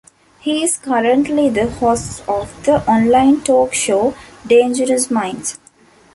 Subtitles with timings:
[0.39, 4.15] He is currently the host of the online talk show
[4.47, 5.59] "Dangerous Minds".